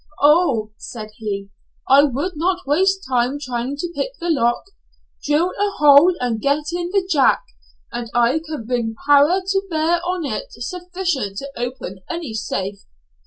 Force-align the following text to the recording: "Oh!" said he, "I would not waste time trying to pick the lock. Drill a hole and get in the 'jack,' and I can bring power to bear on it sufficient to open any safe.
"Oh!" 0.23 0.71
said 0.79 1.11
he, 1.17 1.51
"I 1.87 2.01
would 2.05 2.31
not 2.35 2.65
waste 2.65 3.01
time 3.07 3.37
trying 3.39 3.77
to 3.77 3.93
pick 3.93 4.17
the 4.19 4.31
lock. 4.31 4.63
Drill 5.23 5.51
a 5.59 5.69
hole 5.77 6.15
and 6.19 6.41
get 6.41 6.73
in 6.73 6.89
the 6.89 7.07
'jack,' 7.07 7.45
and 7.91 8.09
I 8.15 8.41
can 8.43 8.65
bring 8.65 8.95
power 9.05 9.43
to 9.45 9.61
bear 9.69 10.01
on 10.03 10.25
it 10.25 10.53
sufficient 10.53 11.37
to 11.37 11.51
open 11.55 11.99
any 12.09 12.33
safe. 12.33 12.83